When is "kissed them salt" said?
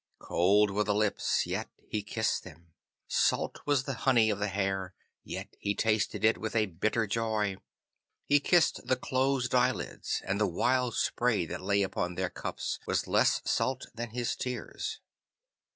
2.01-3.59